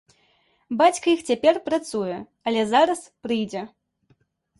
Бацька 0.79 1.05
іх 1.15 1.19
цяпер 1.31 1.59
працуе, 1.67 2.15
але 2.53 2.61
зараз 2.73 2.99
прыйдзе. 3.27 3.61